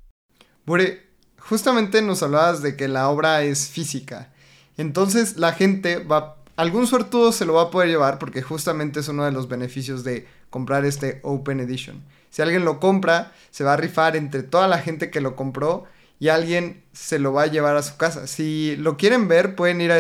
Bure, 0.64 1.02
justamente 1.38 2.00
nos 2.00 2.23
hablabas 2.23 2.62
de 2.62 2.76
que 2.76 2.88
la 2.88 3.09
obra 3.09 3.42
es 3.42 3.69
física. 3.69 4.33
Entonces 4.76 5.37
la 5.37 5.52
gente 5.52 5.99
va 5.99 6.37
algún 6.57 6.87
suertudo 6.87 7.33
se 7.33 7.45
lo 7.45 7.54
va 7.54 7.62
a 7.62 7.71
poder 7.71 7.88
llevar 7.88 8.19
porque 8.19 8.42
justamente 8.42 9.00
es 9.00 9.09
uno 9.09 9.25
de 9.25 9.33
los 9.33 9.49
beneficios 9.49 10.04
de 10.04 10.28
comprar 10.50 10.85
este 10.85 11.21
Open 11.23 11.61
Edition. 11.61 12.02
Si 12.31 12.42
alguien 12.42 12.64
lo 12.64 12.81
compra, 12.81 13.33
se 13.50 13.64
va 13.64 13.75
a 13.75 13.76
rifar 13.76 14.16
entre 14.16 14.42
toda 14.42 14.69
la 14.69 14.78
gente 14.78 15.11
que 15.11 15.21
lo 15.21 15.37
compró 15.37 15.85
y 16.19 16.28
alguien 16.28 16.85
se 16.92 17.19
lo 17.19 17.33
va 17.33 17.42
a 17.42 17.47
llevar 17.47 17.76
a 17.76 17.83
su 17.83 17.97
casa. 17.97 18.26
Si 18.26 18.76
lo 18.76 18.97
quieren 18.97 19.28
ver, 19.28 19.57
pueden 19.57 19.81
ir 19.81 19.92
a 19.92 19.97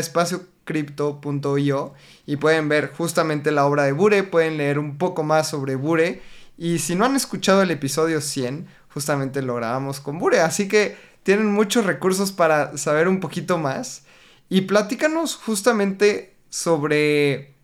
espaciocrypto.io 0.64 1.94
y 2.26 2.36
pueden 2.36 2.68
ver 2.68 2.92
justamente 2.92 3.50
la 3.50 3.66
obra 3.66 3.84
de 3.84 3.92
Bure, 3.92 4.22
pueden 4.22 4.56
leer 4.56 4.78
un 4.78 4.98
poco 4.98 5.22
más 5.22 5.48
sobre 5.48 5.76
Bure. 5.76 6.22
Y 6.56 6.78
si 6.78 6.94
no 6.94 7.04
han 7.04 7.16
escuchado 7.16 7.62
el 7.62 7.70
episodio 7.70 8.20
100, 8.20 8.66
justamente 8.90 9.42
lo 9.42 9.54
grabamos 9.56 10.00
con 10.00 10.18
Bure. 10.18 10.40
Así 10.40 10.68
que 10.68 10.96
tienen 11.22 11.52
muchos 11.52 11.86
recursos 11.86 12.32
para 12.32 12.76
saber 12.76 13.08
un 13.08 13.20
poquito 13.20 13.58
más. 13.58 14.04
Y 14.48 14.62
platícanos 14.62 15.36
justamente 15.36 16.36
sobre 16.50 17.54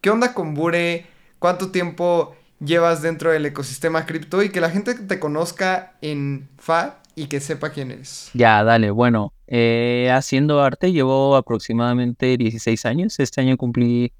qué 0.00 0.10
onda 0.10 0.34
con 0.34 0.54
Bure, 0.54 1.06
cuánto 1.38 1.70
tiempo 1.70 2.36
llevas 2.60 3.02
dentro 3.02 3.32
del 3.32 3.44
ecosistema 3.44 4.06
cripto 4.06 4.42
y 4.42 4.50
que 4.50 4.60
la 4.60 4.70
gente 4.70 4.94
te 4.94 5.18
conozca 5.18 5.96
en 6.00 6.48
FA 6.58 7.02
y 7.16 7.26
que 7.26 7.40
sepa 7.40 7.70
quién 7.70 7.90
eres. 7.90 8.30
Ya, 8.34 8.62
dale, 8.62 8.90
bueno, 8.90 9.32
eh, 9.46 10.10
haciendo 10.12 10.60
arte 10.60 10.92
llevo 10.92 11.34
aproximadamente 11.34 12.36
16 12.36 12.84
años, 12.84 13.18
este 13.18 13.40
año 13.40 13.56
cumplí 13.56 14.12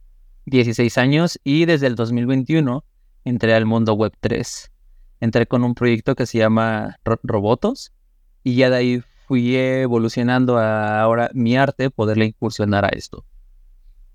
16 0.47 0.97
años 0.99 1.39
y 1.45 1.67
desde 1.67 1.89
el 1.89 1.95
2021 1.95 2.85
entré 3.25 3.55
al 3.55 3.67
mundo 3.67 3.93
web 3.93 4.13
3. 4.19 4.73
Entré 5.21 5.47
con 5.47 5.63
un 5.63 5.75
proyecto 5.75 6.15
que 6.15 6.27
se 6.27 6.39
llama 6.39 6.97
Robotos 7.23 7.93
y 8.43 8.57
ya 8.57 8.71
de 8.71 8.77
ahí 8.77 9.03
fui 9.27 9.57
evolucionando 9.57 10.57
a 10.57 11.03
ahora 11.03 11.31
mi 11.35 11.57
arte 11.57 11.91
poderle 11.91 12.25
incursionar 12.27 12.87
a 12.87 12.89
esto. 12.89 13.25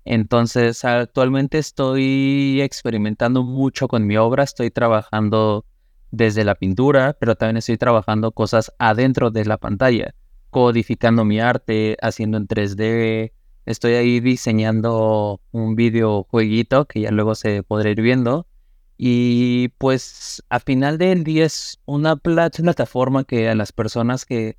Entonces, 0.04 0.84
actualmente 0.84 1.58
estoy 1.58 2.60
experimentando 2.62 3.44
mucho 3.44 3.86
con 3.86 4.06
mi 4.06 4.16
obra, 4.16 4.42
estoy 4.42 4.72
trabajando 4.72 5.64
desde 6.12 6.44
la 6.44 6.54
pintura, 6.54 7.16
pero 7.18 7.34
también 7.34 7.56
estoy 7.56 7.78
trabajando 7.78 8.30
cosas 8.30 8.72
adentro 8.78 9.30
de 9.32 9.44
la 9.44 9.56
pantalla, 9.56 10.14
codificando 10.50 11.24
mi 11.24 11.40
arte, 11.40 11.96
haciendo 12.00 12.36
en 12.36 12.46
3D, 12.46 13.32
estoy 13.66 13.94
ahí 13.94 14.20
diseñando 14.20 15.40
un 15.50 15.74
videojueguito 15.74 16.84
que 16.86 17.00
ya 17.00 17.10
luego 17.10 17.34
se 17.34 17.62
podrá 17.62 17.90
ir 17.90 18.00
viendo. 18.00 18.46
Y 18.98 19.68
pues 19.78 20.44
a 20.48 20.60
final 20.60 20.98
del 20.98 21.24
día 21.24 21.46
es 21.46 21.80
una 21.86 22.16
plataforma 22.16 23.24
que 23.24 23.48
a 23.48 23.54
las 23.54 23.72
personas 23.72 24.24
que, 24.26 24.58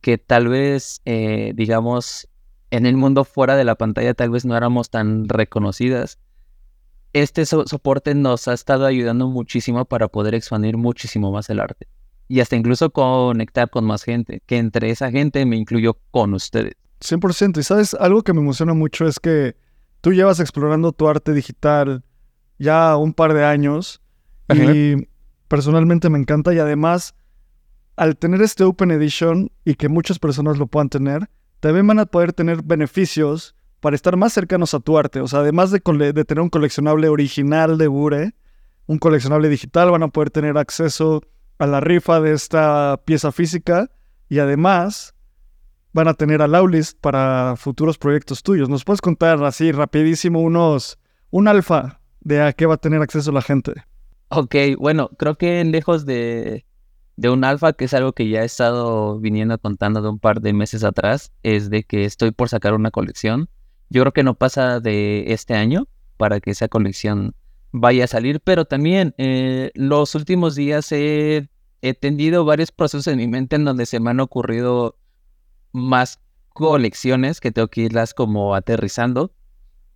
que 0.00 0.18
tal 0.18 0.48
vez, 0.48 1.00
eh, 1.04 1.52
digamos, 1.54 2.28
en 2.70 2.86
el 2.86 2.96
mundo 2.96 3.24
fuera 3.24 3.56
de 3.56 3.64
la 3.64 3.76
pantalla 3.76 4.12
tal 4.14 4.30
vez 4.30 4.44
no 4.44 4.56
éramos 4.56 4.90
tan 4.90 5.28
reconocidas. 5.28 6.18
Este 7.12 7.46
soporte 7.46 8.14
nos 8.14 8.48
ha 8.48 8.52
estado 8.52 8.86
ayudando 8.86 9.28
muchísimo 9.28 9.84
para 9.84 10.08
poder 10.08 10.34
expandir 10.34 10.76
muchísimo 10.76 11.32
más 11.32 11.48
el 11.50 11.60
arte. 11.60 11.88
Y 12.28 12.40
hasta 12.40 12.56
incluso 12.56 12.90
conectar 12.90 13.70
con 13.70 13.84
más 13.84 14.02
gente, 14.02 14.42
que 14.44 14.58
entre 14.58 14.90
esa 14.90 15.10
gente 15.10 15.44
me 15.46 15.56
incluyo 15.56 15.98
con 16.10 16.34
ustedes. 16.34 16.74
100%. 17.00 17.58
Y 17.58 17.62
sabes, 17.62 17.94
algo 17.94 18.22
que 18.22 18.32
me 18.32 18.40
emociona 18.40 18.74
mucho 18.74 19.06
es 19.06 19.18
que 19.18 19.56
tú 20.00 20.12
llevas 20.12 20.40
explorando 20.40 20.92
tu 20.92 21.08
arte 21.08 21.32
digital 21.32 22.04
ya 22.58 22.96
un 22.96 23.14
par 23.14 23.34
de 23.34 23.44
años 23.44 24.02
y 24.52 25.06
personalmente 25.48 26.10
me 26.10 26.18
encanta 26.18 26.52
y 26.52 26.58
además 26.58 27.14
al 27.96 28.16
tener 28.16 28.42
este 28.42 28.64
Open 28.64 28.90
Edition 28.90 29.50
y 29.64 29.74
que 29.74 29.88
muchas 29.88 30.18
personas 30.18 30.58
lo 30.58 30.66
puedan 30.66 30.88
tener, 30.88 31.28
también 31.60 31.86
van 31.86 31.98
a 31.98 32.06
poder 32.06 32.32
tener 32.32 32.62
beneficios 32.62 33.54
para 33.80 33.96
estar 33.96 34.16
más 34.16 34.32
cercanos 34.32 34.74
a 34.74 34.80
tu 34.80 34.98
arte. 34.98 35.20
O 35.20 35.28
sea, 35.28 35.40
además 35.40 35.70
de, 35.70 35.80
tener 35.80 36.40
un 36.40 36.50
coleccionable 36.50 37.08
original 37.08 37.78
de 37.78 37.88
Bure, 37.88 38.34
un 38.86 38.98
coleccionable 38.98 39.48
digital, 39.48 39.90
van 39.90 40.02
a 40.02 40.08
poder 40.08 40.30
tener 40.30 40.58
acceso 40.58 41.22
a 41.58 41.66
la 41.66 41.80
rifa 41.80 42.20
de 42.20 42.32
esta 42.32 43.00
pieza 43.04 43.32
física 43.32 43.90
y 44.28 44.38
además 44.38 45.14
van 45.92 46.08
a 46.08 46.14
tener 46.14 46.42
a 46.42 46.48
Lawlist 46.48 46.98
para 47.00 47.54
futuros 47.56 47.98
proyectos 47.98 48.42
tuyos. 48.42 48.68
¿Nos 48.68 48.84
puedes 48.84 49.00
contar 49.00 49.42
así 49.44 49.72
rapidísimo 49.72 50.40
unos, 50.40 50.98
un 51.30 51.48
alfa 51.48 52.00
de 52.20 52.42
a 52.42 52.52
qué 52.52 52.66
va 52.66 52.74
a 52.74 52.78
tener 52.78 53.02
acceso 53.02 53.32
la 53.32 53.42
gente? 53.42 53.72
Ok, 54.28 54.54
bueno, 54.78 55.10
creo 55.18 55.36
que 55.36 55.64
lejos 55.64 56.04
de, 56.04 56.66
de 57.16 57.30
un 57.30 57.44
alfa, 57.44 57.72
que 57.72 57.86
es 57.86 57.94
algo 57.94 58.12
que 58.12 58.28
ya 58.28 58.42
he 58.42 58.44
estado 58.44 59.18
viniendo 59.18 59.58
contando 59.58 60.02
de 60.02 60.08
un 60.08 60.18
par 60.18 60.40
de 60.40 60.52
meses 60.52 60.84
atrás, 60.84 61.32
es 61.42 61.70
de 61.70 61.82
que 61.82 62.04
estoy 62.04 62.30
por 62.30 62.48
sacar 62.48 62.74
una 62.74 62.90
colección. 62.90 63.48
Yo 63.90 64.02
creo 64.02 64.12
que 64.12 64.22
no 64.22 64.34
pasa 64.34 64.80
de 64.80 65.32
este 65.32 65.54
año 65.54 65.86
para 66.16 66.40
que 66.40 66.50
esa 66.50 66.68
colección 66.68 67.34
vaya 67.72 68.04
a 68.04 68.08
salir, 68.08 68.40
pero 68.40 68.64
también 68.64 69.14
eh, 69.18 69.70
los 69.74 70.14
últimos 70.14 70.54
días 70.54 70.90
he, 70.92 71.48
tendido 72.00 72.44
varios 72.44 72.72
procesos 72.72 73.06
en 73.06 73.18
mi 73.18 73.28
mente 73.28 73.56
en 73.56 73.64
donde 73.64 73.86
se 73.86 74.00
me 74.00 74.10
han 74.10 74.20
ocurrido 74.20 74.98
más 75.72 76.20
colecciones 76.48 77.40
que 77.40 77.52
tengo 77.52 77.68
que 77.68 77.82
irlas 77.82 78.14
como 78.14 78.54
aterrizando. 78.54 79.32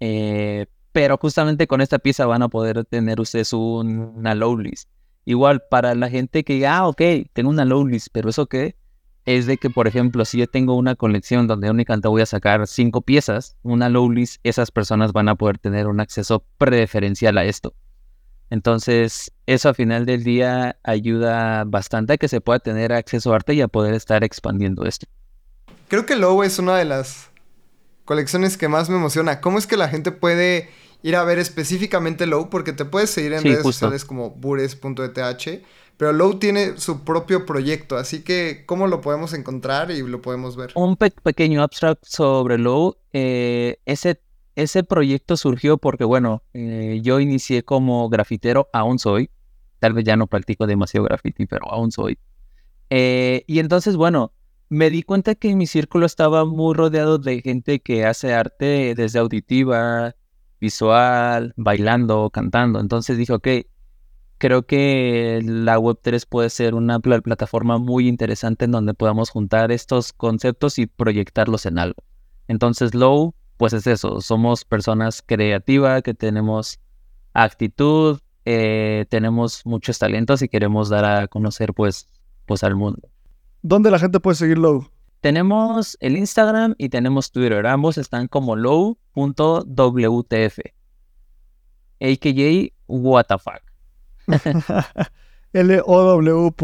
Eh, 0.00 0.66
pero 0.92 1.16
justamente 1.16 1.66
con 1.66 1.80
esta 1.80 1.98
pieza 1.98 2.26
van 2.26 2.42
a 2.42 2.48
poder 2.48 2.84
tener 2.84 3.20
ustedes 3.20 3.52
una 3.52 4.34
low 4.34 4.56
list. 4.56 4.88
Igual, 5.24 5.62
para 5.70 5.94
la 5.94 6.10
gente 6.10 6.44
que 6.44 6.54
diga, 6.54 6.78
ah, 6.78 6.88
ok, 6.88 7.00
tengo 7.32 7.50
una 7.50 7.64
low 7.64 7.86
list, 7.86 8.08
pero 8.12 8.30
¿eso 8.30 8.46
qué? 8.46 8.76
Es 9.24 9.46
de 9.46 9.56
que, 9.56 9.70
por 9.70 9.86
ejemplo, 9.86 10.24
si 10.24 10.38
yo 10.38 10.46
tengo 10.48 10.74
una 10.74 10.96
colección 10.96 11.46
donde 11.46 11.70
únicamente 11.70 12.08
voy 12.08 12.22
a 12.22 12.26
sacar 12.26 12.66
cinco 12.66 13.02
piezas, 13.02 13.56
una 13.62 13.88
low 13.88 14.10
list, 14.10 14.40
esas 14.42 14.70
personas 14.70 15.12
van 15.12 15.28
a 15.28 15.36
poder 15.36 15.58
tener 15.58 15.86
un 15.86 16.00
acceso 16.00 16.44
preferencial 16.58 17.38
a 17.38 17.44
esto. 17.44 17.74
Entonces, 18.50 19.32
eso 19.46 19.68
a 19.70 19.74
final 19.74 20.04
del 20.04 20.24
día 20.24 20.76
ayuda 20.82 21.64
bastante 21.64 22.14
a 22.14 22.16
que 22.18 22.28
se 22.28 22.40
pueda 22.40 22.58
tener 22.58 22.92
acceso 22.92 23.32
a 23.32 23.36
arte 23.36 23.54
y 23.54 23.62
a 23.62 23.68
poder 23.68 23.94
estar 23.94 24.24
expandiendo 24.24 24.84
esto. 24.84 25.06
Creo 25.88 26.04
que 26.04 26.16
Low 26.16 26.42
es 26.42 26.58
una 26.58 26.76
de 26.76 26.84
las 26.84 27.30
colecciones 28.04 28.56
que 28.56 28.68
más 28.68 28.90
me 28.90 28.96
emociona. 28.96 29.40
¿Cómo 29.40 29.56
es 29.56 29.66
que 29.66 29.76
la 29.76 29.88
gente 29.88 30.12
puede 30.12 30.68
ir 31.02 31.16
a 31.16 31.24
ver 31.24 31.38
específicamente 31.38 32.26
Low, 32.26 32.50
porque 32.50 32.72
te 32.72 32.84
puedes 32.84 33.10
seguir 33.10 33.32
en 33.32 33.42
redes 33.42 33.62
sociales 33.62 34.04
como 34.04 34.30
bures.eth, 34.30 35.62
pero 35.96 36.12
Low 36.12 36.38
tiene 36.38 36.78
su 36.78 37.04
propio 37.04 37.46
proyecto, 37.46 37.96
así 37.96 38.22
que 38.24 38.64
¿cómo 38.66 38.86
lo 38.86 39.00
podemos 39.00 39.32
encontrar 39.34 39.90
y 39.90 40.02
lo 40.02 40.20
podemos 40.20 40.56
ver? 40.56 40.70
Un 40.74 40.96
pequeño 40.96 41.62
abstract 41.62 42.04
sobre 42.04 42.58
Low. 42.58 42.96
Eh, 43.12 43.78
ese, 43.84 44.20
ese 44.56 44.84
proyecto 44.84 45.36
surgió 45.36 45.78
porque, 45.78 46.04
bueno, 46.04 46.42
eh, 46.54 47.00
yo 47.02 47.20
inicié 47.20 47.62
como 47.62 48.08
grafitero, 48.08 48.68
aún 48.72 48.98
soy. 48.98 49.30
Tal 49.78 49.92
vez 49.92 50.04
ya 50.04 50.16
no 50.16 50.26
practico 50.26 50.66
demasiado 50.66 51.04
graffiti, 51.04 51.46
pero 51.46 51.70
aún 51.70 51.92
soy. 51.92 52.18
Eh, 52.90 53.44
y 53.46 53.58
entonces, 53.58 53.96
bueno, 53.96 54.32
me 54.68 54.90
di 54.90 55.02
cuenta 55.02 55.34
que 55.34 55.54
mi 55.54 55.66
círculo 55.66 56.06
estaba 56.06 56.44
muy 56.44 56.74
rodeado 56.74 57.18
de 57.18 57.42
gente 57.42 57.80
que 57.80 58.06
hace 58.06 58.32
arte 58.32 58.94
desde 58.96 59.18
auditiva, 59.18 60.14
visual, 60.60 61.52
bailando, 61.56 62.30
cantando. 62.30 62.80
Entonces 62.80 63.18
dije, 63.18 63.32
ok, 63.32 63.48
creo 64.42 64.64
que 64.64 65.40
la 65.44 65.78
Web3 65.78 66.26
puede 66.28 66.50
ser 66.50 66.74
una 66.74 66.98
plataforma 66.98 67.78
muy 67.78 68.08
interesante 68.08 68.64
en 68.64 68.72
donde 68.72 68.92
podamos 68.92 69.30
juntar 69.30 69.70
estos 69.70 70.12
conceptos 70.12 70.80
y 70.80 70.88
proyectarlos 70.88 71.64
en 71.64 71.78
algo. 71.78 72.02
Entonces 72.48 72.92
Low, 72.92 73.36
pues 73.56 73.72
es 73.72 73.86
eso, 73.86 74.20
somos 74.20 74.64
personas 74.64 75.22
creativas 75.24 76.02
que 76.02 76.12
tenemos 76.12 76.80
actitud, 77.34 78.18
eh, 78.44 79.06
tenemos 79.10 79.64
muchos 79.64 80.00
talentos 80.00 80.42
y 80.42 80.48
queremos 80.48 80.88
dar 80.88 81.04
a 81.04 81.28
conocer 81.28 81.72
pues, 81.72 82.08
pues 82.44 82.64
al 82.64 82.74
mundo. 82.74 83.08
¿Dónde 83.62 83.92
la 83.92 84.00
gente 84.00 84.18
puede 84.18 84.34
seguir 84.34 84.58
Low? 84.58 84.88
Tenemos 85.20 85.96
el 86.00 86.16
Instagram 86.16 86.74
y 86.78 86.88
tenemos 86.88 87.30
Twitter. 87.30 87.64
Ambos 87.64 87.96
están 87.96 88.26
como 88.26 88.56
low.wtf. 88.56 90.58
AKJ 92.00 92.72
WTF. 92.88 93.71
L-O-W.wtf. 95.52 96.60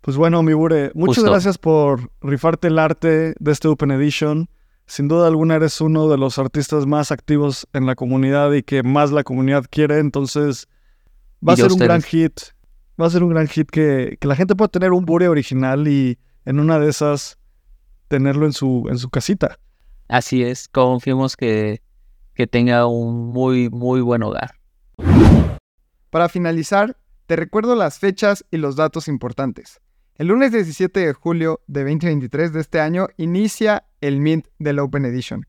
Pues 0.00 0.16
bueno, 0.16 0.42
mi 0.42 0.52
Bure, 0.52 0.90
muchas 0.94 1.24
gracias 1.24 1.58
por 1.58 2.10
rifarte 2.20 2.68
el 2.68 2.78
arte 2.78 3.34
de 3.38 3.52
este 3.52 3.68
Open 3.68 3.90
Edition. 3.90 4.48
Sin 4.86 5.08
duda 5.08 5.26
alguna 5.26 5.56
eres 5.56 5.80
uno 5.80 6.08
de 6.08 6.16
los 6.16 6.38
artistas 6.38 6.86
más 6.86 7.12
activos 7.12 7.66
en 7.72 7.84
la 7.84 7.94
comunidad 7.94 8.52
y 8.52 8.62
que 8.62 8.82
más 8.82 9.10
la 9.10 9.22
comunidad 9.22 9.64
quiere, 9.68 9.98
entonces 9.98 10.66
va 11.46 11.52
a 11.52 11.56
ser 11.56 11.72
un 11.72 11.78
gran 11.78 12.02
hit. 12.02 12.40
Va 13.00 13.06
a 13.06 13.10
ser 13.10 13.22
un 13.22 13.30
gran 13.30 13.48
hit 13.48 13.70
que, 13.70 14.16
que 14.18 14.28
la 14.28 14.34
gente 14.34 14.56
pueda 14.56 14.68
tener 14.68 14.92
un 14.92 15.04
bure 15.04 15.28
original 15.28 15.86
y 15.88 16.18
en 16.44 16.58
una 16.58 16.78
de 16.78 16.88
esas 16.88 17.38
tenerlo 18.08 18.46
en 18.46 18.52
su, 18.52 18.86
en 18.88 18.98
su 18.98 19.10
casita. 19.10 19.58
Así 20.08 20.42
es, 20.42 20.68
confiemos 20.68 21.36
que, 21.36 21.82
que 22.34 22.46
tenga 22.46 22.86
un 22.86 23.28
muy, 23.28 23.68
muy 23.68 24.00
buen 24.00 24.22
hogar. 24.22 24.54
Para 26.10 26.28
finalizar, 26.28 26.96
te 27.26 27.36
recuerdo 27.36 27.74
las 27.74 27.98
fechas 27.98 28.44
y 28.50 28.56
los 28.56 28.76
datos 28.76 29.08
importantes. 29.08 29.80
El 30.14 30.28
lunes 30.28 30.52
17 30.52 30.98
de 30.98 31.12
julio 31.12 31.60
de 31.66 31.84
2023 31.84 32.52
de 32.52 32.60
este 32.60 32.80
año 32.80 33.08
inicia 33.18 33.86
el 34.00 34.18
Mint 34.20 34.46
del 34.58 34.78
Open 34.78 35.04
Edition. 35.04 35.46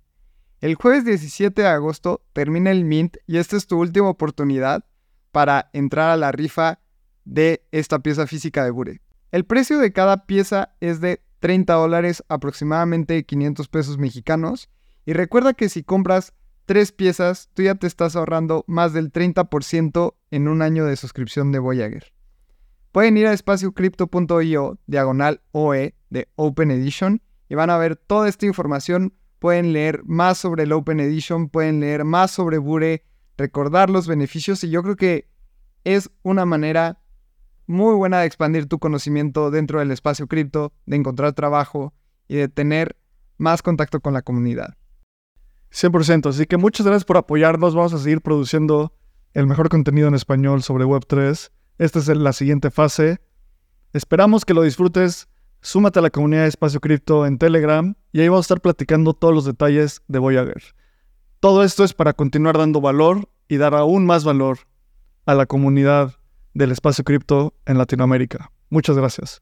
El 0.61 0.75
jueves 0.75 1.05
17 1.05 1.61
de 1.61 1.67
agosto 1.67 2.21
termina 2.33 2.71
el 2.71 2.83
Mint 2.83 3.17
y 3.25 3.37
esta 3.37 3.55
es 3.55 3.65
tu 3.65 3.79
última 3.79 4.09
oportunidad 4.09 4.83
para 5.31 5.69
entrar 5.71 6.11
a 6.11 6.17
la 6.17 6.33
rifa 6.33 6.79
de 7.23 7.65
esta 7.71 7.99
pieza 7.99 8.27
física 8.27 8.65
de 8.65 8.71
Bure. 8.71 9.01
El 9.31 9.45
precio 9.45 9.79
de 9.79 9.93
cada 9.93 10.25
pieza 10.25 10.75
es 10.81 10.99
de 10.99 11.21
30 11.39 11.73
dólares, 11.73 12.23
aproximadamente 12.27 13.23
500 13.23 13.67
pesos 13.69 13.97
mexicanos. 13.97 14.69
Y 15.05 15.13
recuerda 15.13 15.53
que 15.53 15.69
si 15.69 15.83
compras 15.83 16.33
tres 16.65 16.91
piezas, 16.91 17.49
tú 17.53 17.63
ya 17.63 17.75
te 17.75 17.87
estás 17.87 18.15
ahorrando 18.15 18.65
más 18.67 18.91
del 18.93 19.11
30% 19.11 20.15
en 20.31 20.47
un 20.47 20.61
año 20.61 20.85
de 20.85 20.95
suscripción 20.95 21.51
de 21.51 21.59
Voyager. 21.59 22.13
Pueden 22.91 23.17
ir 23.17 23.27
a 23.27 23.33
espaciocrypto.io 23.33 24.79
diagonal 24.87 25.41
OE 25.51 25.95
de 26.09 26.27
Open 26.35 26.71
Edition 26.71 27.21
y 27.47 27.55
van 27.55 27.69
a 27.69 27.77
ver 27.77 27.95
toda 27.95 28.27
esta 28.27 28.45
información. 28.45 29.13
Pueden 29.39 29.73
leer 29.73 30.01
más 30.05 30.37
sobre 30.37 30.63
el 30.63 30.71
Open 30.71 30.99
Edition, 30.99 31.49
pueden 31.49 31.79
leer 31.79 32.03
más 32.03 32.31
sobre 32.31 32.57
Bure, 32.57 33.03
recordar 33.37 33.89
los 33.89 34.07
beneficios 34.07 34.63
y 34.63 34.69
yo 34.69 34.83
creo 34.83 34.95
que 34.95 35.29
es 35.83 36.09
una 36.23 36.45
manera 36.45 36.99
muy 37.67 37.93
buena 37.95 38.19
de 38.19 38.25
expandir 38.25 38.65
tu 38.65 38.79
conocimiento 38.79 39.51
dentro 39.51 39.79
del 39.79 39.91
espacio 39.91 40.27
cripto, 40.27 40.73
de 40.85 40.95
encontrar 40.97 41.33
trabajo 41.33 41.93
y 42.27 42.35
de 42.35 42.49
tener 42.49 42.97
más 43.37 43.61
contacto 43.61 44.01
con 44.01 44.13
la 44.13 44.23
comunidad. 44.23 44.75
100%, 45.71 46.29
así 46.29 46.47
que 46.47 46.57
muchas 46.57 46.85
gracias 46.85 47.05
por 47.05 47.17
apoyarnos. 47.17 47.75
Vamos 47.75 47.93
a 47.93 47.99
seguir 47.99 48.21
produciendo 48.21 48.93
el 49.33 49.47
mejor 49.47 49.69
contenido 49.69 50.07
en 50.07 50.15
español 50.15 50.63
sobre 50.63 50.85
Web3 50.85 51.51
esta 51.79 51.99
es 51.99 52.09
la 52.09 52.33
siguiente 52.33 52.71
fase. 52.71 53.21
Esperamos 53.93 54.43
que 54.43 54.53
lo 54.53 54.63
disfrutes. 54.63 55.29
Súmate 55.61 55.99
a 55.99 56.01
la 56.01 56.09
comunidad 56.09 56.41
de 56.43 56.49
Espacio 56.49 56.81
Cripto 56.81 57.25
en 57.25 57.37
Telegram 57.37 57.95
y 58.11 58.19
ahí 58.19 58.27
vamos 58.27 58.43
a 58.43 58.47
estar 58.47 58.61
platicando 58.61 59.13
todos 59.13 59.33
los 59.33 59.45
detalles 59.45 60.01
de 60.09 60.19
Voyager. 60.19 60.61
Todo 61.39 61.63
esto 61.63 61.85
es 61.85 61.93
para 61.93 62.11
continuar 62.11 62.57
dando 62.57 62.81
valor 62.81 63.29
y 63.47 63.55
dar 63.57 63.75
aún 63.75 64.05
más 64.05 64.25
valor 64.25 64.59
a 65.25 65.35
la 65.35 65.45
comunidad 65.45 66.15
del 66.53 66.71
espacio 66.71 67.05
cripto 67.05 67.53
en 67.65 67.77
Latinoamérica. 67.77 68.51
Muchas 68.69 68.97
gracias. 68.97 69.41